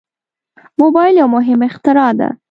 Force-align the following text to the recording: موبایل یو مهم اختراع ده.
موبایل 0.81 1.13
یو 1.17 1.27
مهم 1.35 1.61
اختراع 1.69 2.11
ده. 2.19 2.29